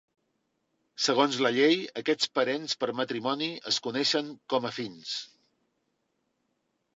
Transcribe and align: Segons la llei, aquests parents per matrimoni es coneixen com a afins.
Segons 1.07 1.35
la 1.45 1.51
llei, 1.57 1.75
aquests 2.01 2.31
parents 2.37 2.73
per 2.85 2.89
matrimoni 3.01 3.51
es 3.73 3.79
coneixen 3.89 4.33
com 4.55 4.67
a 4.67 4.73
afins. 4.75 5.13